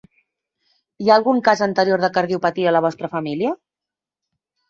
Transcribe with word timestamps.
Hi 1.03 1.09
ha 1.11 1.17
algun 1.21 1.41
cas 1.47 1.61
anterior 1.65 2.01
de 2.05 2.09
cardiopatia 2.17 2.71
a 2.71 2.75
la 2.77 2.83
vostra 2.87 3.13
família? 3.17 3.55